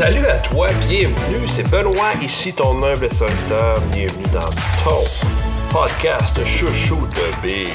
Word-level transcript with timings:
Salut 0.00 0.26
à 0.28 0.38
toi, 0.38 0.66
bienvenue. 0.88 1.46
C'est 1.46 1.68
Benoît, 1.68 2.14
ici 2.22 2.54
ton 2.54 2.82
humble 2.82 3.12
serviteur. 3.12 3.78
Bienvenue 3.92 4.24
dans 4.32 4.48
ton 4.82 5.04
podcast 5.70 6.42
chouchou 6.46 6.96
de 6.96 7.46
Big 7.46 7.68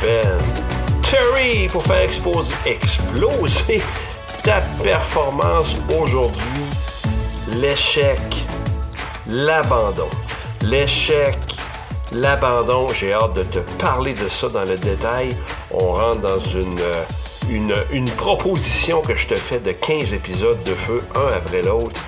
Ben 0.00 0.38
Terry 1.02 1.68
pour 1.68 1.82
faire 1.82 2.00
exposer, 2.00 2.54
exploser 2.64 3.82
ta 4.42 4.62
performance 4.82 5.76
aujourd'hui. 6.00 6.64
L'échec, 7.60 8.22
l'abandon. 9.26 10.08
L'échec, 10.62 11.36
l'abandon. 12.12 12.88
J'ai 12.88 13.12
hâte 13.12 13.34
de 13.34 13.42
te 13.42 13.58
parler 13.76 14.14
de 14.14 14.30
ça 14.30 14.48
dans 14.48 14.64
le 14.64 14.78
détail. 14.78 15.36
On 15.70 15.92
rentre 15.92 16.22
dans 16.22 16.38
une 16.38 16.80
une, 17.50 17.74
proposition 18.16 19.02
que 19.02 19.16
je 19.16 19.26
te 19.26 19.34
fais 19.34 19.58
de 19.58 19.72
15 19.72 20.14
épisodes 20.14 20.62
de 20.64 20.74
feu, 20.74 21.02
un 21.14 21.26
après 21.36 21.60
l'autre. 21.62 22.00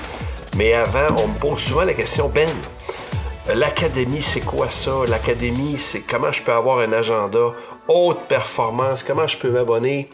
Mais 0.57 0.73
avant, 0.73 1.09
on 1.23 1.29
me 1.29 1.39
pose 1.39 1.61
souvent 1.61 1.85
la 1.85 1.93
question, 1.95 2.29
Ben, 2.29 2.49
l'académie, 3.55 4.23
c'est 4.23 4.41
quoi 4.41 4.69
ça? 4.71 5.05
L'académie, 5.09 5.79
c'est 5.79 6.01
comment 6.01 6.33
je 6.33 6.43
peux 6.43 6.53
avoir 6.53 6.81
un 6.81 6.93
agenda 6.93 7.55
haute 7.89 8.21
performance, 8.29 9.03
comment 9.03 9.27
je 9.27 9.39
peux 9.39 9.51
m'abonner? 9.51 10.11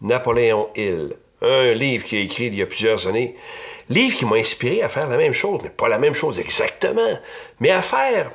Napoléon 0.00 0.68
Hill, 0.74 1.14
un 1.42 1.72
livre 1.72 2.04
qui 2.04 2.16
a 2.16 2.20
écrit 2.20 2.46
il 2.46 2.54
y 2.54 2.62
a 2.62 2.66
plusieurs 2.66 3.06
années. 3.06 3.36
Livre 3.88 4.16
qui 4.16 4.24
m'a 4.24 4.36
inspiré 4.36 4.82
à 4.82 4.88
faire 4.88 5.08
la 5.08 5.16
même 5.16 5.32
chose, 5.32 5.60
mais 5.62 5.70
pas 5.70 5.88
la 5.88 5.98
même 5.98 6.14
chose 6.14 6.38
exactement, 6.38 7.18
mais 7.60 7.70
à 7.70 7.82
faire 7.82 8.30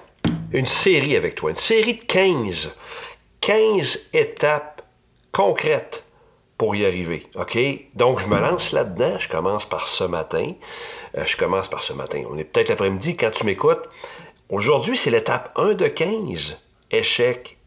une 0.51 0.67
série 0.67 1.15
avec 1.15 1.35
toi, 1.35 1.50
une 1.50 1.55
série 1.55 1.95
de 1.95 2.03
15. 2.03 2.75
15 3.41 4.09
étapes 4.13 4.81
concrètes 5.31 6.05
pour 6.57 6.75
y 6.75 6.85
arriver. 6.85 7.28
OK? 7.35 7.57
Donc, 7.94 8.19
je 8.19 8.28
me 8.28 8.39
lance 8.39 8.72
là-dedans. 8.72 9.19
Je 9.19 9.28
commence 9.28 9.66
par 9.66 9.88
ce 9.88 10.05
matin. 10.05 10.53
Euh, 11.17 11.25
je 11.25 11.35
commence 11.35 11.67
par 11.67 11.83
ce 11.83 11.91
matin. 11.91 12.23
On 12.29 12.38
est 12.38 12.45
peut-être 12.45 12.69
l'après-midi 12.69 13.17
quand 13.17 13.31
tu 13.31 13.45
m'écoutes. 13.45 13.83
Aujourd'hui, 14.49 14.95
c'est 14.95 15.09
l'étape 15.09 15.51
1 15.57 15.73
de 15.73 15.88
15. 15.88 16.57
Échec, 16.91 17.57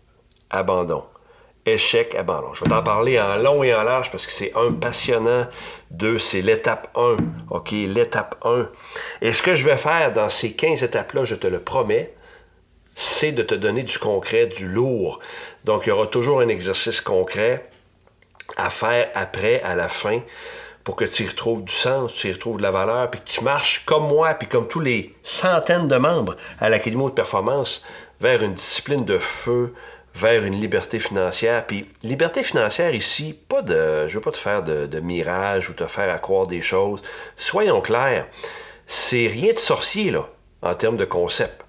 abandon 0.48 1.04
échec, 1.66 2.14
abandon. 2.14 2.54
Je 2.54 2.64
vais 2.64 2.70
t'en 2.70 2.82
parler 2.82 3.20
en 3.20 3.36
long 3.36 3.62
et 3.62 3.74
en 3.74 3.82
large 3.82 4.10
parce 4.10 4.26
que 4.26 4.32
c'est 4.32 4.52
un 4.56 4.72
passionnant. 4.72 5.46
Deux, 5.90 6.18
c'est 6.18 6.40
l'étape 6.40 6.88
1. 6.96 7.16
OK, 7.50 7.72
l'étape 7.72 8.36
1. 8.44 8.68
Et 9.20 9.32
ce 9.32 9.42
que 9.42 9.54
je 9.54 9.64
vais 9.64 9.76
faire 9.76 10.12
dans 10.12 10.30
ces 10.30 10.52
15 10.52 10.82
étapes-là, 10.82 11.24
je 11.24 11.34
te 11.34 11.46
le 11.46 11.58
promets, 11.58 12.14
c'est 12.94 13.32
de 13.32 13.42
te 13.42 13.54
donner 13.54 13.82
du 13.82 13.98
concret, 13.98 14.46
du 14.46 14.68
lourd. 14.68 15.18
Donc, 15.64 15.82
il 15.84 15.90
y 15.90 15.92
aura 15.92 16.06
toujours 16.06 16.40
un 16.40 16.48
exercice 16.48 17.00
concret 17.00 17.68
à 18.56 18.70
faire 18.70 19.10
après, 19.14 19.60
à 19.62 19.74
la 19.74 19.88
fin, 19.88 20.20
pour 20.84 20.94
que 20.94 21.04
tu 21.04 21.24
y 21.24 21.28
retrouves 21.28 21.64
du 21.64 21.72
sens, 21.72 22.14
tu 22.14 22.28
y 22.28 22.32
retrouves 22.32 22.58
de 22.58 22.62
la 22.62 22.70
valeur, 22.70 23.10
puis 23.10 23.20
que 23.20 23.28
tu 23.28 23.42
marches 23.42 23.84
comme 23.84 24.06
moi, 24.06 24.34
puis 24.34 24.48
comme 24.48 24.68
tous 24.68 24.80
les 24.80 25.14
centaines 25.24 25.88
de 25.88 25.96
membres 25.96 26.36
à 26.60 26.68
l'Académie 26.68 27.06
de 27.06 27.10
performance 27.10 27.84
vers 28.20 28.42
une 28.42 28.54
discipline 28.54 29.04
de 29.04 29.18
feu, 29.18 29.74
vers 30.16 30.44
une 30.44 30.58
liberté 30.58 30.98
financière. 30.98 31.66
Puis 31.66 31.86
liberté 32.02 32.42
financière 32.42 32.94
ici, 32.94 33.38
pas 33.48 33.60
de, 33.60 34.08
je 34.08 34.14
veux 34.14 34.22
pas 34.22 34.32
te 34.32 34.38
faire 34.38 34.62
de, 34.62 35.00
mirage 35.00 35.68
ou 35.68 35.74
te 35.74 35.84
faire 35.84 36.12
accroire 36.12 36.46
des 36.46 36.62
choses. 36.62 37.02
Soyons 37.36 37.82
clairs, 37.82 38.26
c'est 38.86 39.26
rien 39.26 39.52
de 39.52 39.58
sorcier 39.58 40.10
là, 40.10 40.28
en 40.62 40.74
termes 40.74 40.96
de 40.96 41.04
concept. 41.04 41.64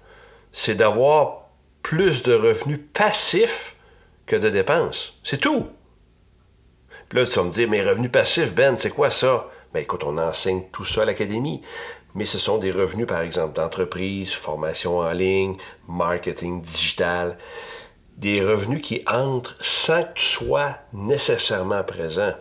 C'est 0.52 0.76
d'avoir 0.76 1.48
plus 1.82 2.22
de 2.22 2.32
revenus 2.32 2.80
passifs 2.94 3.76
que 4.26 4.36
de 4.36 4.48
dépenses. 4.48 5.18
C'est 5.22 5.40
tout. 5.40 5.68
Puis 7.08 7.18
là, 7.18 7.26
tu 7.26 7.32
vas 7.34 7.44
me 7.44 7.50
dire, 7.50 7.68
mais 7.68 7.82
revenus 7.82 8.10
passifs, 8.10 8.54
Ben, 8.54 8.76
c'est 8.76 8.90
quoi 8.90 9.10
ça? 9.10 9.48
Ben 9.74 9.80
écoute, 9.80 10.04
on 10.04 10.16
enseigne 10.16 10.64
tout 10.72 10.84
ça 10.84 11.02
à 11.02 11.04
l'académie. 11.04 11.60
Mais 12.14 12.24
ce 12.24 12.38
sont 12.38 12.56
des 12.56 12.70
revenus, 12.70 13.06
par 13.06 13.20
exemple, 13.20 13.54
d'entreprise, 13.54 14.32
formation 14.32 14.98
en 14.98 15.10
ligne, 15.10 15.56
marketing 15.86 16.62
digital 16.62 17.36
des 18.18 18.44
revenus 18.44 18.82
qui 18.82 19.02
entrent 19.06 19.56
sans 19.60 20.02
que 20.02 20.14
tu 20.14 20.24
sois 20.24 20.76
nécessairement 20.92 21.84
présent. 21.84 22.34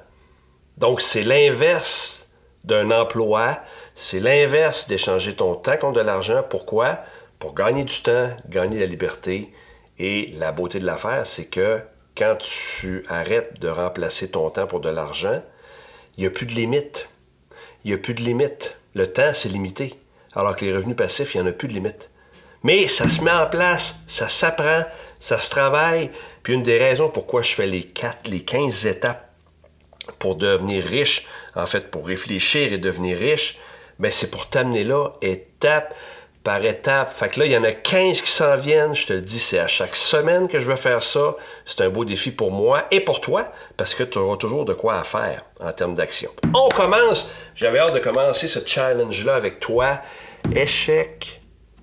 Donc, 0.78 1.02
c'est 1.02 1.22
l'inverse 1.22 2.28
d'un 2.64 2.90
emploi, 2.92 3.60
c'est 3.96 4.20
l'inverse 4.20 4.88
d'échanger 4.88 5.36
ton 5.36 5.56
temps 5.56 5.78
contre 5.78 6.00
de 6.00 6.02
l'argent. 6.02 6.44
Pourquoi? 6.50 7.00
Pour 7.40 7.54
gagner 7.54 7.84
du 7.84 8.02
temps, 8.02 8.36
gagner 8.50 8.80
la 8.80 8.88
liberté. 8.88 9.54
Et 10.00 10.34
la 10.38 10.52
beauté 10.52 10.80
de 10.80 10.86
l'affaire, 10.86 11.26
c'est 11.26 11.46
que 11.46 11.80
quand 12.16 12.36
tu 12.40 13.06
arrêtes 13.08 13.60
de 13.60 13.70
remplacer 13.70 14.32
ton 14.32 14.50
temps 14.50 14.68
pour 14.68 14.80
de 14.80 14.90
l'argent, 14.90 15.42
il 16.18 16.22
n'y 16.22 16.28
a 16.28 16.32
plus 16.32 16.48
de 16.48 16.54
limite. 16.54 17.10
Il 17.84 17.90
n'y 17.90 17.94
a 17.94 18.00
plus 18.00 18.16
de 18.16 18.22
limite. 18.22 18.78
Le 18.96 19.12
temps, 19.12 19.32
c'est 19.34 19.50
limité. 19.50 20.00
Alors 20.34 20.56
que 20.56 20.66
les 20.66 20.76
revenus 20.76 20.96
passifs, 20.96 21.36
il 21.36 21.42
n'y 21.42 21.48
en 21.48 21.50
a 21.52 21.54
plus 21.54 21.68
de 21.68 21.74
limite. 21.74 22.10
Mais 22.64 22.88
ça 22.88 23.08
se 23.08 23.22
met 23.22 23.32
en 23.32 23.48
place, 23.48 24.00
ça 24.08 24.30
s'apprend, 24.30 24.84
ça 25.20 25.40
se 25.40 25.50
travaille. 25.50 26.12
Puis 26.44 26.54
une 26.54 26.64
des 26.64 26.78
raisons 26.78 27.10
pourquoi 27.10 27.42
je 27.42 27.54
fais 27.54 27.68
les 27.68 27.84
4, 27.84 28.28
les 28.28 28.42
15 28.42 28.86
étapes 28.86 29.30
pour 30.20 30.36
devenir 30.36 30.84
riche, 30.86 31.28
en 31.56 31.66
fait, 31.66 31.92
pour 31.92 32.08
réfléchir 32.08 32.72
et 32.74 32.78
devenir 32.78 33.18
riche, 33.18 33.60
ben 34.00 34.12
c'est 34.12 34.32
pour 34.32 34.48
t'amener 34.50 34.84
là, 34.84 35.10
étape 35.22 35.94
par 36.44 36.64
étape. 36.64 37.12
Fait 37.12 37.28
que 37.28 37.42
là, 37.42 37.46
il 37.46 37.52
y 37.52 37.58
en 37.58 37.64
a 37.64 37.74
15 37.74 38.22
qui 38.22 38.32
s'en 38.32 38.56
viennent. 38.56 38.96
Je 38.96 39.08
te 39.08 39.14
le 39.14 39.22
dis, 39.22 39.40
c'est 39.40 39.60
à 39.60 39.68
chaque 39.68 39.98
semaine 39.98 40.48
que 40.48 40.60
je 40.60 40.68
vais 40.68 40.78
faire 40.78 41.04
ça. 41.04 41.36
C'est 41.66 41.82
un 41.82 41.90
beau 41.90 42.06
défi 42.06 42.32
pour 42.32 42.52
moi 42.52 42.86
et 42.90 43.02
pour 43.02 43.20
toi, 43.20 43.52
parce 43.76 43.94
que 43.94 44.04
tu 44.04 44.18
auras 44.18 44.38
toujours 44.38 44.64
de 44.64 44.74
quoi 44.74 44.98
à 44.98 45.04
faire 45.04 45.44
en 45.60 45.74
termes 45.74 45.96
d'action. 45.96 46.32
On 46.54 46.70
commence. 46.70 47.30
J'avais 47.54 47.80
hâte 47.80 47.96
de 47.96 48.00
commencer 48.00 48.48
ce 48.48 48.60
challenge-là 48.66 49.36
avec 49.36 49.60
toi. 49.60 50.00
Échec 50.56 51.42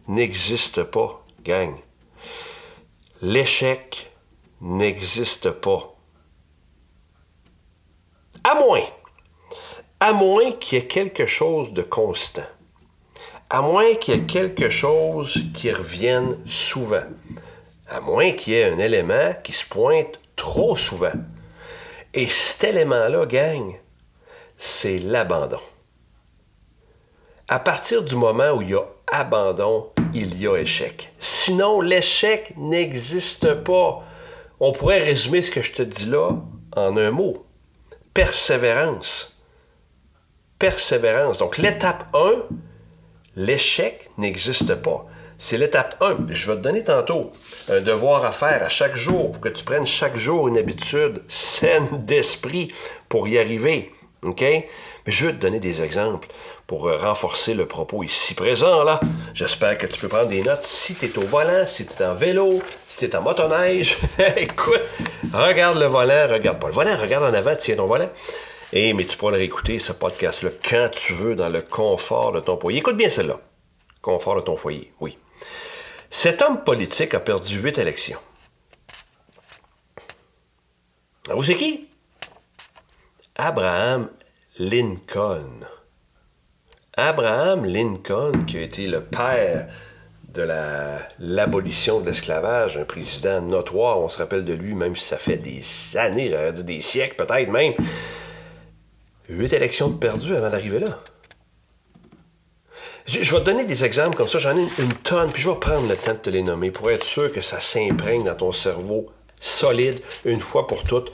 n'existe 0.09 0.83
pas, 0.83 1.23
gang 1.45 1.84
l'échec 3.25 4.13
n'existe 4.61 5.51
pas. 5.51 5.95
À 8.45 8.55
moins, 8.57 8.85
à 9.99 10.13
moins 10.13 10.53
qu'il 10.53 10.79
y 10.79 10.83
ait 10.83 10.87
quelque 10.87 11.25
chose 11.25 11.73
de 11.73 11.81
constant, 11.81 12.45
à 13.49 13.63
moins 13.63 13.95
qu'il 13.95 14.15
y 14.15 14.19
ait 14.19 14.27
quelque 14.27 14.69
chose 14.69 15.43
qui 15.55 15.73
revienne 15.73 16.37
souvent, 16.45 17.07
à 17.89 18.01
moins 18.01 18.33
qu'il 18.33 18.53
y 18.53 18.57
ait 18.57 18.71
un 18.71 18.79
élément 18.79 19.33
qui 19.43 19.55
se 19.55 19.65
pointe 19.65 20.21
trop 20.37 20.77
souvent. 20.77 21.17
Et 22.13 22.27
cet 22.27 22.65
élément-là, 22.65 23.25
gagne, 23.25 23.81
c'est 24.59 24.99
l'abandon. 24.99 25.61
À 27.49 27.59
partir 27.59 28.03
du 28.03 28.17
moment 28.17 28.51
où 28.51 28.61
il 28.61 28.71
y 28.71 28.75
a 28.75 28.85
abandon, 29.07 29.94
il 30.15 30.41
y 30.41 30.47
a 30.47 30.57
échec. 30.57 31.13
Sinon, 31.19 31.81
l'échec 31.81 32.55
n'existe 32.57 33.55
pas. 33.55 34.03
On 34.61 34.73
pourrait 34.73 35.03
résumer 35.03 35.43
ce 35.43 35.51
que 35.51 35.63
je 35.63 35.73
te 35.73 35.83
dis 35.83 36.07
là 36.07 36.31
en 36.77 36.97
un 36.97 37.11
mot. 37.11 37.45
Persévérance. 38.15 39.37
Persévérance. 40.59 41.39
Donc 41.39 41.59
l'étape 41.59 42.07
1, 42.15 42.45
l'échec 43.37 44.11
n'existe 44.17 44.75
pas. 44.77 45.07
C'est 45.37 45.59
l'étape 45.59 45.97
1. 46.01 46.27
Je 46.31 46.51
vais 46.51 46.57
te 46.57 46.63
donner 46.63 46.85
tantôt 46.85 47.33
un 47.69 47.81
devoir 47.81 48.25
à 48.25 48.31
faire 48.31 48.63
à 48.63 48.69
chaque 48.69 48.97
jour 48.97 49.33
pour 49.33 49.41
que 49.41 49.49
tu 49.49 49.65
prennes 49.65 49.87
chaque 49.87 50.17
jour 50.17 50.47
une 50.47 50.57
habitude 50.57 51.23
saine 51.27 52.05
d'esprit 52.05 52.73
pour 53.09 53.27
y 53.27 53.39
arriver. 53.39 53.93
OK? 54.25 54.45
Je 55.07 55.27
veux 55.27 55.33
te 55.33 55.39
donner 55.39 55.61
des 55.61 55.83
exemples 55.83 56.29
pour 56.67 56.89
euh, 56.89 56.97
renforcer 56.97 57.55
le 57.55 57.67
propos 57.67 58.03
ici 58.03 58.35
présent, 58.35 58.83
là. 58.85 59.01
J'espère 59.35 59.77
que 59.77 59.87
tu 59.87 60.01
peux 60.01 60.09
prendre 60.09 60.29
des 60.29 60.43
notes 60.43 60.63
si 60.63 60.95
tu 60.95 61.07
es 61.07 61.19
au 61.19 61.23
volant, 61.23 61.67
si 61.67 61.87
tu 61.87 61.93
es 62.03 62.07
en 62.07 62.15
vélo, 62.15 62.63
si 62.89 63.09
tu 63.09 63.13
es 63.13 63.17
en 63.17 63.23
motoneige. 63.23 63.99
Écoute, 64.37 64.83
regarde 65.33 65.79
le 65.79 65.87
volant, 65.87 66.27
regarde 66.29 66.59
pas 66.59 66.69
le 66.69 66.73
volant, 66.73 66.97
regarde 66.97 67.25
en 67.25 67.35
avant, 67.35 67.55
tiens 67.57 67.77
ton 67.77 67.87
volant. 67.87 68.11
Et, 68.73 68.93
mais 68.93 69.05
tu 69.05 69.17
pourras 69.17 69.33
le 69.33 69.39
réécouter, 69.39 69.79
ce 69.79 69.93
podcast-là, 69.93 70.51
quand 70.69 70.89
tu 70.91 71.13
veux, 71.13 71.37
dans 71.37 71.49
le 71.49 71.63
confort 71.63 72.33
de 72.33 72.41
ton 72.41 72.59
foyer. 72.59 72.79
Écoute 72.79 72.97
bien 72.97 73.11
celle-là. 73.11 73.39
Confort 74.01 74.37
de 74.37 74.41
ton 74.41 74.57
foyer, 74.57 74.93
oui. 75.01 75.17
Cet 76.11 76.43
homme 76.43 76.65
politique 76.65 77.15
a 77.15 77.21
perdu 77.21 77.59
huit 77.59 77.79
élections. 77.79 78.19
Vous 81.31 81.43
c'est 81.43 81.55
qui? 81.55 81.89
Abraham 83.37 84.11
Lincoln. 84.61 85.67
Abraham 86.97 87.65
Lincoln, 87.65 88.45
qui 88.47 88.59
a 88.59 88.61
été 88.61 88.87
le 88.87 89.01
père 89.01 89.67
de 90.29 90.47
l'abolition 91.19 92.01
de 92.01 92.07
l'esclavage, 92.07 92.77
un 92.77 92.85
président 92.85 93.43
notoire, 93.43 93.99
on 93.99 94.09
se 94.09 94.19
rappelle 94.19 94.45
de 94.45 94.53
lui, 94.53 94.75
même 94.75 94.95
si 94.95 95.05
ça 95.05 95.17
fait 95.17 95.37
des 95.37 95.97
années, 95.97 96.31
j'aurais 96.31 96.53
dit 96.53 96.63
des 96.63 96.81
siècles 96.81 97.17
peut-être 97.17 97.51
même. 97.51 97.75
Huit 99.29 99.53
élections 99.53 99.91
perdues 99.91 100.37
avant 100.37 100.51
d'arriver 100.51 100.79
là. 100.79 101.01
Je, 103.07 103.19
vais 103.19 103.41
te 103.41 103.45
donner 103.45 103.65
des 103.65 103.85
exemples 103.85 104.17
comme 104.17 104.29
ça, 104.29 104.39
j'en 104.39 104.57
ai 104.57 104.63
une, 104.63 104.69
une, 104.79 104.95
tonne, 104.95 105.33
puis 105.33 105.43
je 105.43 105.51
vais 105.51 105.59
prendre 105.59 105.89
le 105.89 105.97
temps 105.97 106.13
de 106.13 106.19
te 106.19 106.31
les 106.31 106.43
nommer 106.43 106.71
pour 106.71 106.89
être 106.91 107.05
sûr 107.05 107.33
que 107.33 107.41
ça 107.41 107.61
s'imprègne 107.61 108.23
dans 108.23 108.37
ton 108.37 108.53
cerveau 108.53 109.11
solide 109.41 110.01
une 110.25 110.41
fois 110.41 110.67
pour 110.67 110.85
toutes 110.85 111.13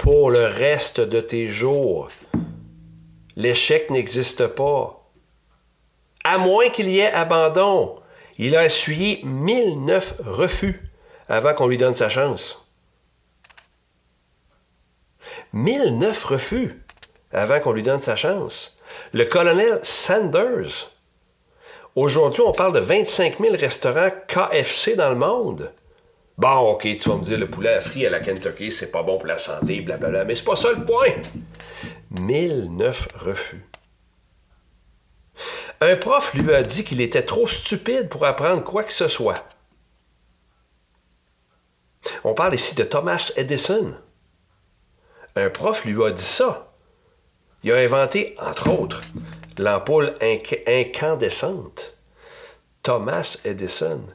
pour 0.00 0.30
le 0.30 0.46
reste 0.46 0.98
de 0.98 1.20
tes 1.20 1.46
jours. 1.46 2.08
L'échec 3.36 3.90
n'existe 3.90 4.46
pas. 4.46 5.10
À 6.24 6.38
moins 6.38 6.70
qu'il 6.70 6.88
y 6.88 7.00
ait 7.00 7.12
abandon. 7.12 8.00
Il 8.38 8.56
a 8.56 8.64
essuyé 8.64 9.20
1009 9.24 10.14
refus 10.20 10.90
avant 11.28 11.52
qu'on 11.52 11.68
lui 11.68 11.76
donne 11.76 11.92
sa 11.92 12.08
chance. 12.08 12.66
1009 15.52 16.24
refus 16.24 16.82
avant 17.30 17.60
qu'on 17.60 17.72
lui 17.72 17.82
donne 17.82 18.00
sa 18.00 18.16
chance. 18.16 18.78
Le 19.12 19.26
colonel 19.26 19.80
Sanders. 19.82 20.92
Aujourd'hui, 21.94 22.42
on 22.42 22.52
parle 22.52 22.72
de 22.72 22.80
25 22.80 23.38
000 23.38 23.54
restaurants 23.54 24.10
KFC 24.28 24.96
dans 24.96 25.10
le 25.10 25.16
monde. 25.16 25.74
Bon, 26.40 26.70
ok, 26.70 26.88
tu 26.98 27.06
vas 27.10 27.16
me 27.16 27.22
dire, 27.22 27.38
le 27.38 27.50
poulet 27.50 27.74
à 27.74 27.80
frit 27.82 28.06
à 28.06 28.08
la 28.08 28.18
Kentucky, 28.18 28.72
c'est 28.72 28.90
pas 28.90 29.02
bon 29.02 29.18
pour 29.18 29.26
la 29.26 29.36
santé, 29.36 29.82
blablabla. 29.82 30.24
Mais 30.24 30.34
c'est 30.34 30.44
pas 30.46 30.56
ça 30.56 30.72
le 30.72 30.86
point. 30.86 31.12
1009 32.18 33.08
refus. 33.14 33.62
Un 35.82 35.96
prof 35.96 36.32
lui 36.32 36.50
a 36.54 36.62
dit 36.62 36.82
qu'il 36.82 37.02
était 37.02 37.26
trop 37.26 37.46
stupide 37.46 38.08
pour 38.08 38.24
apprendre 38.24 38.64
quoi 38.64 38.84
que 38.84 38.92
ce 38.94 39.06
soit. 39.06 39.46
On 42.24 42.32
parle 42.32 42.54
ici 42.54 42.74
de 42.74 42.84
Thomas 42.84 43.32
Edison. 43.36 43.94
Un 45.36 45.50
prof 45.50 45.84
lui 45.84 46.02
a 46.02 46.10
dit 46.10 46.22
ça. 46.22 46.72
Il 47.64 47.72
a 47.72 47.76
inventé, 47.76 48.34
entre 48.40 48.70
autres, 48.70 49.02
l'ampoule 49.58 50.14
incandescente. 50.66 51.98
Thomas 52.82 53.36
Edison. 53.44 54.06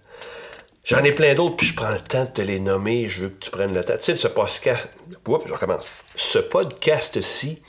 J'en 0.86 1.04
ai 1.04 1.12
plein 1.12 1.34
d'autres, 1.34 1.56
puis 1.56 1.66
je 1.66 1.74
prends 1.74 1.90
le 1.90 2.00
temps 2.00 2.26
de 2.26 2.30
te 2.30 2.42
les 2.44 2.60
nommer. 2.60 3.08
Je 3.10 3.24
veux 3.24 3.30
que 3.30 3.44
tu 3.44 3.50
prennes 3.50 3.74
le 3.74 3.84
temps. 3.84 3.98
Tu 3.98 4.04
sais, 4.04 4.16
ce 4.16 4.28
podcast. 4.28 4.88
Oups, 5.28 5.48
je 5.48 5.52
recommence. 5.52 5.84
Ce 6.14 6.38
podcast-ci, 6.38 7.64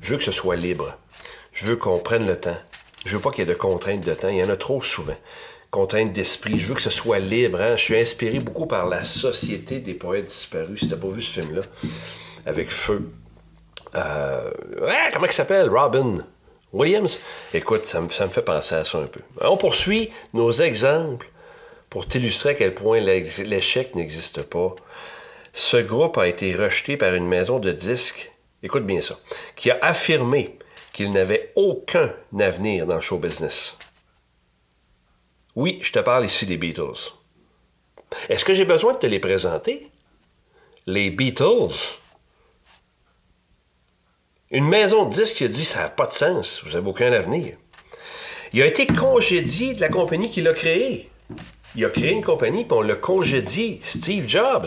je 0.00 0.12
veux 0.12 0.16
que 0.16 0.24
ce 0.24 0.32
soit 0.32 0.56
libre. 0.56 0.96
Je 1.52 1.66
veux 1.66 1.76
qu'on 1.76 1.98
prenne 1.98 2.26
le 2.26 2.36
temps. 2.36 2.56
Je 3.04 3.14
veux 3.14 3.22
pas 3.22 3.28
qu'il 3.28 3.40
y 3.40 3.42
ait 3.42 3.52
de 3.52 3.58
contraintes 3.58 4.06
de 4.06 4.14
temps. 4.14 4.28
Il 4.28 4.38
y 4.38 4.42
en 4.42 4.48
a 4.48 4.56
trop 4.56 4.80
souvent. 4.80 5.16
Contraintes 5.70 6.12
d'esprit. 6.12 6.58
Je 6.58 6.68
veux 6.68 6.74
que 6.74 6.80
ce 6.80 6.88
soit 6.88 7.18
libre. 7.18 7.60
Hein. 7.60 7.76
Je 7.76 7.82
suis 7.82 7.98
inspiré 7.98 8.38
beaucoup 8.38 8.64
par 8.64 8.86
la 8.86 9.02
Société 9.02 9.80
des 9.80 9.92
poètes 9.92 10.24
disparus. 10.24 10.80
Si 10.80 10.88
t'as 10.88 10.96
pas 10.96 11.08
vu 11.08 11.20
ce 11.20 11.42
film-là, 11.42 11.60
avec 12.46 12.70
Feu. 12.70 13.06
Euh, 13.94 14.50
comment 15.12 15.26
il 15.26 15.32
s'appelle? 15.32 15.68
Robin 15.68 16.24
Williams. 16.72 17.18
Écoute, 17.52 17.84
ça 17.84 18.00
me, 18.00 18.08
ça 18.08 18.24
me 18.24 18.30
fait 18.30 18.40
penser 18.40 18.76
à 18.76 18.84
ça 18.84 18.96
un 18.96 19.08
peu. 19.08 19.20
On 19.42 19.58
poursuit 19.58 20.10
nos 20.32 20.52
exemples 20.52 21.28
pour 21.96 22.06
t'illustrer 22.06 22.50
à 22.50 22.54
quel 22.54 22.74
point 22.74 23.00
l'échec 23.00 23.94
n'existe 23.94 24.42
pas. 24.42 24.74
Ce 25.54 25.78
groupe 25.78 26.18
a 26.18 26.28
été 26.28 26.54
rejeté 26.54 26.98
par 26.98 27.14
une 27.14 27.26
maison 27.26 27.58
de 27.58 27.72
disques, 27.72 28.32
écoute 28.62 28.84
bien 28.84 29.00
ça, 29.00 29.18
qui 29.56 29.70
a 29.70 29.78
affirmé 29.80 30.58
qu'il 30.92 31.10
n'avait 31.10 31.54
aucun 31.56 32.12
avenir 32.38 32.84
dans 32.84 32.96
le 32.96 33.00
show 33.00 33.16
business. 33.16 33.78
Oui, 35.54 35.78
je 35.80 35.90
te 35.90 35.98
parle 36.00 36.26
ici 36.26 36.44
des 36.44 36.58
Beatles. 36.58 37.14
Est-ce 38.28 38.44
que 38.44 38.52
j'ai 38.52 38.66
besoin 38.66 38.92
de 38.92 38.98
te 38.98 39.06
les 39.06 39.18
présenter? 39.18 39.90
Les 40.84 41.08
Beatles? 41.10 41.96
Une 44.50 44.68
maison 44.68 45.06
de 45.06 45.14
disques 45.14 45.36
qui 45.36 45.44
a 45.44 45.48
dit 45.48 45.64
ça 45.64 45.78
n'a 45.78 45.88
pas 45.88 46.06
de 46.06 46.12
sens, 46.12 46.62
vous 46.62 46.72
n'avez 46.74 46.90
aucun 46.90 47.10
avenir. 47.10 47.56
Il 48.52 48.60
a 48.60 48.66
été 48.66 48.86
congédié 48.86 49.72
de 49.72 49.80
la 49.80 49.88
compagnie 49.88 50.30
qui 50.30 50.42
l'a 50.42 50.52
créé. 50.52 51.10
Il 51.76 51.84
a 51.84 51.90
créé 51.90 52.12
une 52.12 52.24
compagnie, 52.24 52.64
puis 52.64 52.72
on 52.72 52.80
l'a 52.80 52.94
congédié. 52.94 53.80
Steve 53.82 54.26
Jobs. 54.26 54.66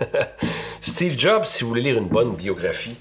Steve 0.80 1.18
Jobs, 1.18 1.44
si 1.44 1.64
vous 1.64 1.70
voulez 1.70 1.82
lire 1.82 1.98
une 1.98 2.06
bonne 2.06 2.36
biographie, 2.36 2.94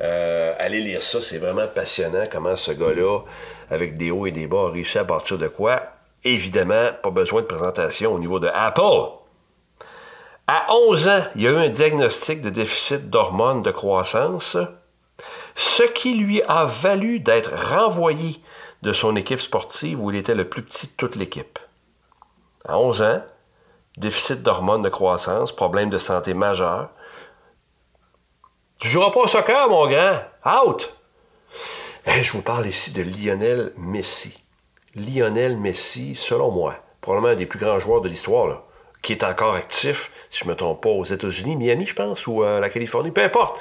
euh, 0.00 0.54
allez 0.58 0.80
lire 0.80 1.02
ça, 1.02 1.20
c'est 1.20 1.36
vraiment 1.36 1.66
passionnant 1.66 2.24
comment 2.32 2.56
ce 2.56 2.72
gars-là, 2.72 3.20
avec 3.70 3.98
des 3.98 4.10
hauts 4.10 4.24
et 4.24 4.30
des 4.30 4.46
bas, 4.46 4.68
a 4.68 4.70
réussi 4.70 4.96
à 4.96 5.04
partir 5.04 5.36
de 5.36 5.48
quoi. 5.48 5.82
Évidemment, 6.24 6.92
pas 7.02 7.10
besoin 7.10 7.42
de 7.42 7.46
présentation 7.46 8.14
au 8.14 8.18
niveau 8.18 8.40
de 8.40 8.48
Apple. 8.48 9.18
À 10.46 10.72
11 10.72 11.08
ans, 11.08 11.24
il 11.36 11.42
y 11.42 11.48
a 11.48 11.50
eu 11.50 11.56
un 11.56 11.68
diagnostic 11.68 12.40
de 12.40 12.48
déficit 12.48 13.10
d'hormones 13.10 13.60
de 13.60 13.70
croissance, 13.70 14.56
ce 15.56 15.82
qui 15.82 16.14
lui 16.14 16.40
a 16.48 16.64
valu 16.64 17.20
d'être 17.20 17.52
renvoyé 17.54 18.40
de 18.80 18.92
son 18.94 19.14
équipe 19.14 19.40
sportive 19.40 20.00
où 20.00 20.10
il 20.10 20.16
était 20.16 20.34
le 20.34 20.48
plus 20.48 20.62
petit 20.62 20.86
de 20.86 20.92
toute 20.96 21.16
l'équipe. 21.16 21.58
À 22.64 22.78
11 22.78 23.02
ans, 23.02 23.22
déficit 23.96 24.42
d'hormones 24.42 24.82
de 24.82 24.88
croissance, 24.88 25.52
problème 25.52 25.90
de 25.90 25.98
santé 25.98 26.34
majeur, 26.34 26.90
tu 28.80 28.88
joueras 28.88 29.10
pas 29.10 29.20
au 29.20 29.28
soccer, 29.28 29.68
mon 29.68 29.86
grand. 29.86 30.18
Out! 30.44 30.92
je 32.06 32.32
vous 32.32 32.42
parle 32.42 32.66
ici 32.66 32.92
de 32.92 33.02
Lionel 33.02 33.72
Messi. 33.76 34.36
Lionel 34.94 35.56
Messi, 35.56 36.14
selon 36.14 36.50
moi, 36.50 36.76
probablement 37.00 37.32
un 37.32 37.36
des 37.36 37.46
plus 37.46 37.60
grands 37.60 37.78
joueurs 37.78 38.00
de 38.00 38.08
l'histoire, 38.08 38.64
qui 39.02 39.12
est 39.12 39.24
encore 39.24 39.54
actif, 39.54 40.10
si 40.30 40.40
je 40.40 40.44
ne 40.44 40.50
me 40.50 40.56
trompe 40.56 40.82
pas, 40.82 40.90
aux 40.90 41.04
États-Unis, 41.04 41.56
Miami, 41.56 41.86
je 41.86 41.94
pense, 41.94 42.26
ou 42.26 42.42
à 42.42 42.60
la 42.60 42.70
Californie, 42.70 43.10
peu 43.10 43.22
importe. 43.22 43.60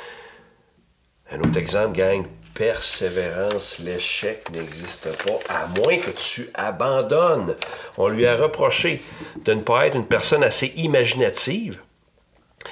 Un 1.32 1.40
autre 1.40 1.58
exemple, 1.58 1.96
gang, 1.96 2.26
persévérance, 2.54 3.80
l'échec 3.80 4.50
n'existe 4.52 5.10
pas, 5.26 5.40
à 5.50 5.68
moins 5.68 5.98
que 5.98 6.12
tu 6.12 6.50
abandonnes. 6.54 7.56
On 7.98 8.08
lui 8.08 8.26
a 8.26 8.36
reproché 8.36 9.02
de 9.44 9.54
ne 9.54 9.62
pas 9.62 9.88
être 9.88 9.96
une 9.96 10.06
personne 10.06 10.44
assez 10.44 10.68
imaginative 10.76 11.82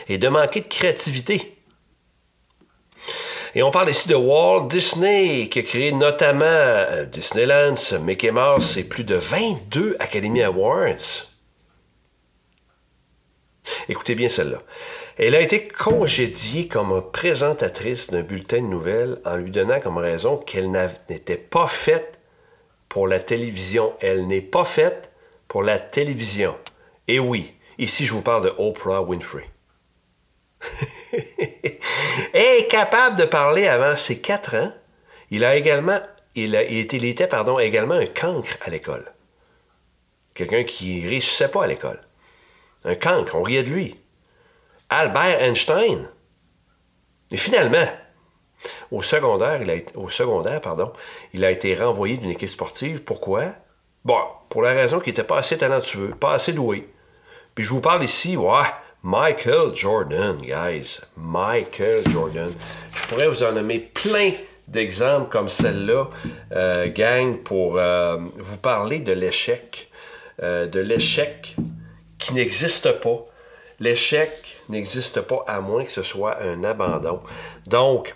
et 0.07 0.17
de 0.17 0.27
manquer 0.27 0.61
de 0.61 0.67
créativité. 0.67 1.55
Et 3.55 3.63
on 3.63 3.71
parle 3.71 3.89
ici 3.89 4.07
de 4.07 4.15
Walt 4.15 4.67
Disney, 4.67 5.49
qui 5.49 5.59
a 5.59 5.63
créé 5.63 5.91
notamment 5.91 6.45
euh, 6.45 7.05
Disneyland, 7.05 7.73
Mickey 8.01 8.31
Mouse 8.31 8.77
et 8.77 8.83
plus 8.83 9.03
de 9.03 9.15
22 9.15 9.95
Academy 9.99 10.43
Awards. 10.43 11.27
Écoutez 13.87 14.15
bien 14.15 14.29
celle-là. 14.29 14.59
Elle 15.21 15.35
a 15.35 15.41
été 15.41 15.67
congédiée 15.67 16.69
comme 16.69 17.11
présentatrice 17.11 18.09
d'un 18.09 18.21
bulletin 18.21 18.61
de 18.61 18.67
nouvelles 18.67 19.19
en 19.25 19.35
lui 19.35 19.51
donnant 19.51 19.81
comme 19.81 19.97
raison 19.97 20.37
qu'elle 20.37 20.71
n'était 20.71 21.35
pas 21.35 21.67
faite 21.67 22.21
pour 22.87 23.05
la 23.05 23.19
télévision. 23.19 23.93
Elle 23.99 24.27
n'est 24.27 24.39
pas 24.39 24.63
faite 24.63 25.11
pour 25.49 25.61
la 25.61 25.77
télévision. 25.77 26.55
Et 27.09 27.19
oui, 27.19 27.53
ici 27.77 28.05
je 28.05 28.13
vous 28.13 28.21
parle 28.21 28.45
de 28.45 28.53
Oprah 28.57 29.01
Winfrey. 29.01 29.49
est 32.33 32.71
capable 32.71 33.17
de 33.17 33.25
parler 33.25 33.67
avant 33.67 33.97
ses 33.97 34.19
quatre 34.19 34.55
ans. 34.55 34.71
Il 35.31 35.43
a 35.43 35.57
également, 35.57 35.99
il, 36.35 36.55
était 36.55 37.29
également 37.59 37.95
un 37.95 38.05
cancre 38.05 38.55
à 38.61 38.69
l'école. 38.69 39.11
Quelqu'un 40.33 40.63
qui 40.63 41.01
ne 41.01 41.09
réussissait 41.09 41.51
pas 41.51 41.65
à 41.65 41.67
l'école. 41.67 41.99
Un 42.85 42.95
cancre, 42.95 43.35
on 43.35 43.43
riait 43.43 43.63
de 43.63 43.71
lui. 43.71 43.97
Albert 44.89 45.41
Einstein. 45.41 46.09
Et 47.31 47.37
finalement, 47.37 47.87
au 48.91 49.01
secondaire, 49.03 49.61
il 49.61 49.69
a, 49.69 50.09
secondaire 50.09 50.61
pardon, 50.61 50.91
il 51.33 51.45
a 51.45 51.51
été 51.51 51.75
renvoyé 51.75 52.17
d'une 52.17 52.31
équipe 52.31 52.49
sportive. 52.49 53.03
Pourquoi? 53.03 53.53
Bon, 54.03 54.19
pour 54.49 54.61
la 54.61 54.73
raison 54.73 54.99
qu'il 54.99 55.11
n'était 55.11 55.23
pas 55.23 55.39
assez 55.39 55.57
talentueux, 55.57 56.13
pas 56.19 56.33
assez 56.33 56.53
doué. 56.53 56.89
Puis 57.53 57.63
je 57.63 57.69
vous 57.69 57.81
parle 57.81 58.03
ici, 58.03 58.37
ouais, 58.37 58.65
Michael 59.03 59.75
Jordan, 59.75 60.37
guys. 60.37 60.99
Michael 61.15 62.03
Jordan. 62.09 62.51
Je 62.95 63.07
pourrais 63.07 63.27
vous 63.27 63.43
en 63.43 63.51
nommer 63.51 63.79
plein 63.79 64.31
d'exemples 64.67 65.29
comme 65.29 65.49
celle-là, 65.49 66.09
euh, 66.53 66.87
gang, 66.87 67.37
pour 67.37 67.77
euh, 67.77 68.17
vous 68.37 68.57
parler 68.57 68.99
de 68.99 69.13
l'échec. 69.13 69.89
Euh, 70.41 70.67
de 70.67 70.79
l'échec 70.79 71.55
qui 72.17 72.33
n'existe 72.33 72.99
pas. 73.01 73.25
L'échec 73.81 74.48
n'existe 74.69 75.21
pas 75.21 75.43
à 75.47 75.61
moins 75.61 75.83
que 75.83 75.91
ce 75.91 76.03
soit 76.03 76.41
un 76.41 76.63
abandon. 76.63 77.21
Donc, 77.67 78.15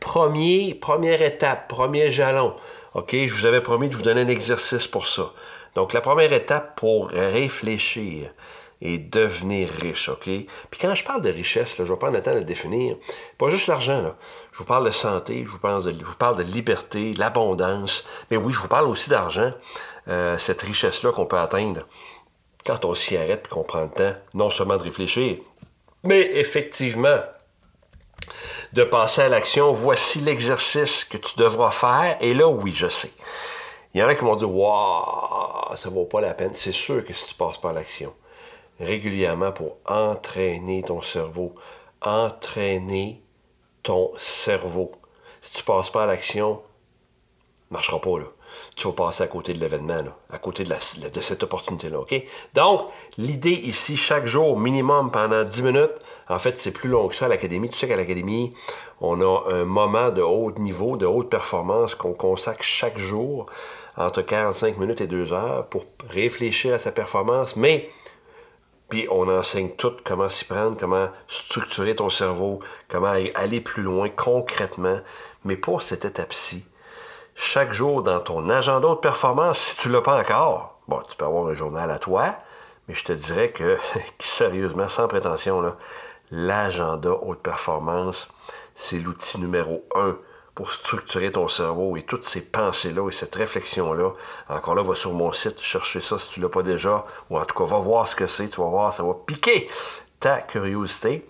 premier, 0.00 0.74
première 0.74 1.22
étape, 1.22 1.68
premier 1.68 2.10
jalon. 2.10 2.54
OK, 2.94 3.14
je 3.14 3.34
vous 3.34 3.46
avais 3.46 3.62
promis 3.62 3.88
de 3.88 3.96
vous 3.96 4.02
donner 4.02 4.22
un 4.22 4.28
exercice 4.28 4.86
pour 4.86 5.06
ça. 5.06 5.32
Donc, 5.74 5.92
la 5.92 6.00
première 6.00 6.32
étape 6.32 6.78
pour 6.78 7.08
réfléchir 7.08 8.30
et 8.84 8.98
devenir 8.98 9.70
riche, 9.70 10.08
OK? 10.08 10.24
Puis 10.24 10.80
quand 10.80 10.94
je 10.94 11.04
parle 11.04 11.22
de 11.22 11.30
richesse, 11.30 11.78
là, 11.78 11.84
je 11.84 11.92
vais 11.92 11.98
prendre 11.98 12.16
le 12.16 12.22
temps 12.22 12.34
de 12.34 12.40
définir. 12.40 12.96
Pas 13.38 13.48
juste 13.48 13.68
l'argent. 13.68 14.14
Je 14.50 14.58
vous 14.58 14.64
parle 14.64 14.84
de 14.84 14.90
santé, 14.90 15.44
je 15.46 15.50
vous, 15.50 15.60
parle 15.60 15.84
de, 15.84 16.04
parle 16.18 16.36
de 16.36 16.42
liberté, 16.42 17.12
l'abondance. 17.14 18.04
Mais 18.30 18.36
oui, 18.36 18.52
je 18.52 18.58
vous 18.58 18.68
parle 18.68 18.88
aussi 18.88 19.08
d'argent, 19.08 19.52
euh, 20.08 20.36
cette 20.36 20.62
richesse-là 20.62 21.12
qu'on 21.12 21.26
peut 21.26 21.38
atteindre 21.38 21.86
quand 22.66 22.84
on 22.84 22.94
s'y 22.94 23.16
arrête 23.16 23.46
et 23.46 23.48
qu'on 23.48 23.62
prend 23.62 23.82
le 23.82 23.90
temps, 23.90 24.14
non 24.34 24.50
seulement 24.50 24.76
de 24.76 24.82
réfléchir, 24.82 25.38
mais 26.02 26.20
effectivement, 26.34 27.18
de 28.72 28.84
passer 28.84 29.22
à 29.22 29.28
l'action. 29.28 29.72
Voici 29.72 30.20
l'exercice 30.20 31.04
que 31.04 31.16
tu 31.16 31.36
devras 31.36 31.70
faire. 31.70 32.16
Et 32.20 32.34
là, 32.34 32.48
oui, 32.48 32.72
je 32.72 32.88
sais. 32.88 33.12
Il 33.94 34.00
y 34.00 34.04
en 34.04 34.08
a 34.08 34.14
qui 34.14 34.24
vont 34.24 34.36
dire 34.36 34.50
Waouh, 34.50 35.76
ça 35.76 35.90
vaut 35.90 36.06
pas 36.06 36.20
la 36.20 36.34
peine. 36.34 36.54
C'est 36.54 36.72
sûr 36.72 37.04
que 37.04 37.12
si 37.12 37.28
tu 37.28 37.34
passes 37.34 37.58
pas 37.58 37.70
à 37.70 37.72
l'action 37.74 38.14
régulièrement 38.80 39.52
pour 39.52 39.76
entraîner 39.86 40.82
ton 40.82 41.02
cerveau, 41.02 41.54
entraîner 42.00 43.22
ton 43.82 44.12
cerveau. 44.16 44.92
Si 45.40 45.52
tu 45.52 45.62
passes 45.62 45.90
pas 45.90 46.04
à 46.04 46.06
l'action, 46.06 46.62
marchera 47.70 48.00
pas 48.00 48.18
là. 48.18 48.26
Tu 48.76 48.86
vas 48.86 48.92
passer 48.92 49.24
à 49.24 49.26
côté 49.26 49.54
de 49.54 49.60
l'événement, 49.60 50.02
à 50.30 50.38
côté 50.38 50.64
de, 50.64 51.20
cette 51.20 51.42
opportunité-là? 51.42 51.98
Donc, 52.54 52.88
l'idée 53.18 53.50
ici, 53.50 53.96
chaque 53.96 54.26
jour, 54.26 54.58
minimum 54.58 55.10
pendant 55.10 55.44
10 55.44 55.62
minutes, 55.62 55.92
en 56.28 56.38
fait, 56.38 56.58
c'est 56.58 56.72
plus 56.72 56.88
long 56.88 57.08
que 57.08 57.14
ça 57.14 57.26
à 57.26 57.28
l'académie. 57.28 57.68
Tu 57.68 57.78
sais 57.78 57.88
qu'à 57.88 57.96
l'académie, 57.96 58.54
on 59.00 59.20
a 59.20 59.52
un 59.52 59.64
moment 59.64 60.10
de 60.10 60.22
haut 60.22 60.52
niveau, 60.52 60.96
de 60.96 61.06
haute 61.06 61.28
performance 61.28 61.94
qu'on 61.94 62.14
consacre 62.14 62.62
chaque 62.62 62.98
jour 62.98 63.46
entre 63.96 64.22
45 64.22 64.78
minutes 64.78 65.00
et 65.00 65.06
2 65.06 65.32
heures 65.32 65.66
pour 65.66 65.84
réfléchir 66.08 66.74
à 66.74 66.78
sa 66.78 66.92
performance, 66.92 67.56
mais 67.56 67.90
puis 68.92 69.06
on 69.10 69.26
enseigne 69.26 69.70
tout 69.70 69.94
comment 70.04 70.28
s'y 70.28 70.44
prendre, 70.44 70.76
comment 70.78 71.08
structurer 71.26 71.96
ton 71.96 72.10
cerveau, 72.10 72.60
comment 72.88 73.14
aller 73.34 73.60
plus 73.62 73.82
loin 73.82 74.10
concrètement. 74.10 75.00
Mais 75.46 75.56
pour 75.56 75.80
cette 75.80 76.04
étape-ci, 76.04 76.66
chaque 77.34 77.72
jour 77.72 78.02
dans 78.02 78.20
ton 78.20 78.48
agenda 78.48 78.88
de 78.88 78.94
performance, 78.94 79.58
si 79.58 79.76
tu 79.76 79.88
ne 79.88 79.94
l'as 79.94 80.02
pas 80.02 80.20
encore, 80.20 80.80
bon, 80.88 81.00
tu 81.08 81.16
peux 81.16 81.24
avoir 81.24 81.46
un 81.48 81.54
journal 81.54 81.90
à 81.90 81.98
toi, 81.98 82.36
mais 82.88 82.94
je 82.94 83.04
te 83.04 83.12
dirais 83.12 83.50
que, 83.50 83.78
sérieusement, 84.18 84.88
sans 84.88 85.08
prétention, 85.08 85.74
l'agenda 86.30 87.10
haute 87.10 87.40
performance, 87.40 88.28
c'est 88.74 88.98
l'outil 88.98 89.38
numéro 89.38 89.84
un 89.94 90.16
pour 90.54 90.70
structurer 90.70 91.32
ton 91.32 91.48
cerveau 91.48 91.96
et 91.96 92.02
toutes 92.02 92.24
ces 92.24 92.42
pensées-là 92.42 93.08
et 93.08 93.12
cette 93.12 93.34
réflexion-là. 93.34 94.12
Encore 94.48 94.74
là, 94.74 94.82
va 94.82 94.94
sur 94.94 95.14
mon 95.14 95.32
site, 95.32 95.60
chercher 95.60 96.00
ça 96.00 96.18
si 96.18 96.28
tu 96.28 96.40
ne 96.40 96.44
l'as 96.44 96.50
pas 96.50 96.62
déjà, 96.62 97.06
ou 97.30 97.38
en 97.38 97.44
tout 97.44 97.56
cas, 97.56 97.64
va 97.64 97.78
voir 97.78 98.06
ce 98.06 98.14
que 98.14 98.26
c'est, 98.26 98.48
tu 98.48 98.60
vas 98.60 98.68
voir, 98.68 98.92
ça 98.92 99.02
va 99.02 99.14
piquer 99.14 99.70
ta 100.20 100.40
curiosité. 100.42 101.26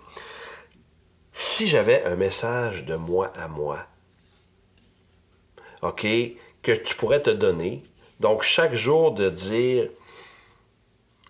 Si 1.33 1.67
j'avais 1.67 2.05
un 2.05 2.17
message 2.17 2.85
de 2.85 2.97
moi 2.97 3.31
à 3.39 3.49
moi, 3.49 3.79
Que 5.83 6.73
tu 6.73 6.95
pourrais 6.95 7.23
te 7.23 7.31
donner, 7.31 7.83
donc 8.21 8.43
chaque 8.43 8.75
jour 8.75 9.13
de 9.13 9.29
dire 9.29 9.89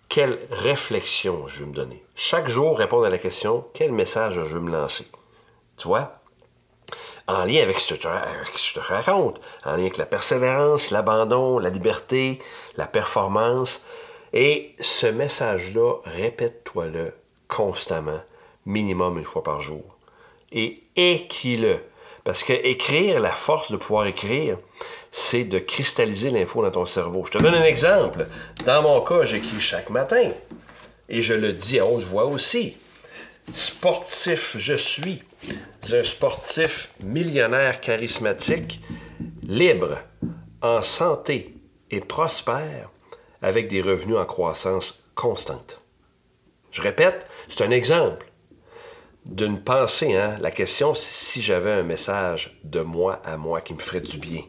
quelle 0.09 0.39
réflexion 0.51 1.47
je 1.47 1.61
vais 1.61 1.65
me 1.65 1.73
donner. 1.73 2.03
Chaque 2.15 2.47
jour, 2.47 2.77
répondre 2.77 3.05
à 3.05 3.09
la 3.09 3.17
question 3.17 3.65
quel 3.73 3.91
message 3.91 4.35
je 4.35 4.53
veux 4.55 4.59
me 4.59 4.71
lancer. 4.71 5.07
Tu 5.77 5.87
vois? 5.87 6.23
en 7.27 7.45
lien 7.45 7.61
avec 7.61 7.79
ce, 7.79 7.93
que 7.93 7.99
je 7.99 8.73
te 8.73 8.79
raconte, 8.79 9.39
en 9.63 9.71
lien 9.71 9.83
avec 9.83 9.97
la 9.97 10.05
persévérance, 10.05 10.91
l'abandon, 10.91 11.57
la 11.57 11.69
liberté, 11.69 12.39
la 12.75 12.87
performance. 12.87 13.81
Et 14.33 14.75
ce 14.79 15.07
message-là, 15.07 15.95
répète-toi-le 16.05 17.13
constamment, 17.47 18.21
minimum 18.65 19.17
une 19.17 19.23
fois 19.23 19.43
par 19.43 19.61
jour. 19.61 19.83
Et 20.51 20.83
écris-le. 20.95 21.79
Parce 22.23 22.43
que 22.43 22.53
écrire, 22.53 23.19
la 23.19 23.31
force 23.31 23.71
de 23.71 23.77
pouvoir 23.77 24.05
écrire, 24.07 24.57
c'est 25.11 25.43
de 25.43 25.59
cristalliser 25.59 26.29
l'info 26.29 26.61
dans 26.61 26.71
ton 26.71 26.85
cerveau. 26.85 27.23
Je 27.25 27.31
te 27.31 27.37
donne 27.37 27.55
un 27.55 27.63
exemple. 27.63 28.27
Dans 28.65 28.81
mon 28.81 29.01
cas, 29.01 29.25
j'écris 29.25 29.59
chaque 29.59 29.89
matin. 29.89 30.31
Et 31.09 31.21
je 31.21 31.33
le 31.33 31.53
dis 31.53 31.79
à 31.79 31.85
haute 31.85 32.03
voix 32.03 32.25
aussi. 32.25 32.77
Sportif 33.53 34.55
je 34.57 34.73
suis 34.73 35.21
un 35.91 36.03
sportif 36.03 36.89
millionnaire 37.01 37.81
charismatique, 37.81 38.79
libre, 39.43 39.99
en 40.61 40.81
santé 40.81 41.53
et 41.91 41.99
prospère, 41.99 42.89
avec 43.41 43.67
des 43.67 43.81
revenus 43.81 44.15
en 44.15 44.25
croissance 44.25 45.03
constante. 45.13 45.81
Je 46.71 46.81
répète, 46.81 47.27
c'est 47.49 47.63
un 47.65 47.71
exemple 47.71 48.27
d'une 49.25 49.61
pensée. 49.61 50.15
Hein? 50.15 50.37
La 50.41 50.51
question, 50.51 50.93
c'est 50.93 51.11
si 51.11 51.41
j'avais 51.41 51.71
un 51.71 51.83
message 51.83 52.59
de 52.63 52.81
moi 52.81 53.21
à 53.25 53.37
moi 53.37 53.61
qui 53.61 53.73
me 53.73 53.79
ferait 53.79 54.01
du 54.01 54.17
bien. 54.17 54.41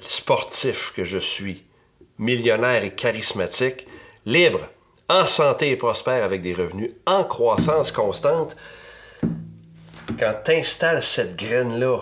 Sportif 0.00 0.92
que 0.94 1.04
je 1.04 1.18
suis, 1.18 1.64
millionnaire 2.18 2.84
et 2.84 2.94
charismatique, 2.94 3.86
libre, 4.24 4.68
en 5.08 5.26
santé 5.26 5.70
et 5.70 5.76
prospère 5.76 6.22
avec 6.22 6.42
des 6.42 6.54
revenus 6.54 6.92
en 7.06 7.24
croissance 7.24 7.90
constante, 7.90 8.56
quand 10.18 10.34
tu 10.44 10.52
installes 10.52 11.02
cette 11.02 11.36
graine-là, 11.36 11.98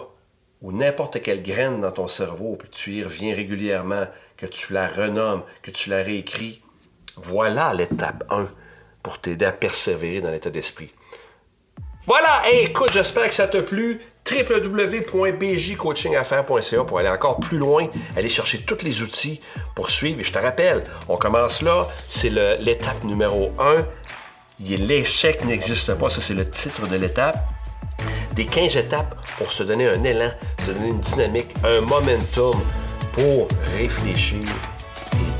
ou 0.62 0.72
n'importe 0.72 1.22
quelle 1.22 1.42
graine 1.42 1.80
dans 1.80 1.92
ton 1.92 2.08
cerveau, 2.08 2.56
puis 2.56 2.68
tu 2.70 2.94
y 2.96 3.04
reviens 3.04 3.34
régulièrement, 3.34 4.06
que 4.36 4.46
tu 4.46 4.72
la 4.72 4.88
renommes, 4.88 5.42
que 5.62 5.70
tu 5.70 5.90
la 5.90 6.02
réécris, 6.02 6.62
voilà 7.16 7.72
l'étape 7.72 8.24
1 8.30 8.48
pour 9.06 9.18
t'aider 9.20 9.44
à 9.44 9.52
persévérer 9.52 10.20
dans 10.20 10.32
l'état 10.32 10.50
d'esprit. 10.50 10.90
Voilà, 12.08 12.42
écoute, 12.60 12.90
j'espère 12.92 13.28
que 13.28 13.36
ça 13.36 13.46
t'a 13.46 13.62
plu 13.62 14.00
www.bjcoachingaffaires.ca 14.28 16.82
pour 16.82 16.98
aller 16.98 17.08
encore 17.08 17.38
plus 17.38 17.58
loin, 17.58 17.88
aller 18.16 18.28
chercher 18.28 18.64
tous 18.64 18.82
les 18.82 19.02
outils 19.02 19.40
pour 19.76 19.90
suivre. 19.90 20.18
Et 20.18 20.24
je 20.24 20.32
te 20.32 20.40
rappelle, 20.40 20.82
on 21.08 21.16
commence 21.16 21.62
là, 21.62 21.86
c'est 22.08 22.30
l'étape 22.30 23.04
numéro 23.04 23.52
1. 23.60 23.86
L'échec 24.58 25.44
n'existe 25.44 25.94
pas, 25.94 26.10
ça 26.10 26.20
c'est 26.20 26.34
le 26.34 26.50
titre 26.50 26.88
de 26.88 26.96
l'étape. 26.96 27.38
Des 28.32 28.44
15 28.44 28.76
étapes 28.76 29.24
pour 29.38 29.52
se 29.52 29.62
donner 29.62 29.88
un 29.88 30.02
élan, 30.02 30.32
se 30.66 30.72
donner 30.72 30.88
une 30.88 30.98
dynamique, 30.98 31.54
un 31.62 31.80
momentum 31.82 32.60
pour 33.12 33.46
réfléchir 33.78 34.42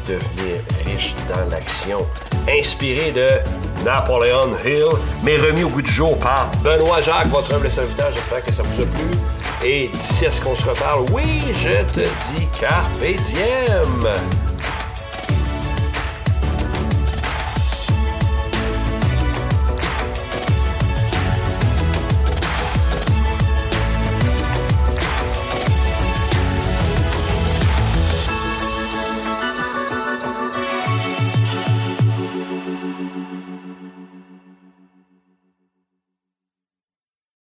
devenir 0.06 0.60
riche 0.84 1.14
dans 1.32 1.48
l'action. 1.50 1.98
Inspiré 2.48 3.12
de 3.12 3.28
Napoleon 3.84 4.56
Hill, 4.64 4.84
mais 5.24 5.36
remis 5.36 5.64
au 5.64 5.68
bout 5.68 5.82
du 5.82 5.90
jour 5.90 6.18
par 6.18 6.50
Benoît 6.62 7.00
Jacques, 7.00 7.28
votre 7.28 7.54
humble 7.54 7.70
serviteur. 7.70 8.10
J'espère 8.12 8.44
que 8.44 8.52
ça 8.52 8.62
vous 8.62 8.82
a 8.82 8.86
plu. 8.86 9.10
Et 9.64 9.88
d'ici 9.88 10.26
à 10.26 10.32
ce 10.32 10.40
qu'on 10.40 10.54
se 10.54 10.68
reparle, 10.68 11.04
oui, 11.12 11.42
je 11.54 11.70
te 11.94 12.00
dis 12.00 12.46
carpe 12.60 13.00
diem. 13.00 14.08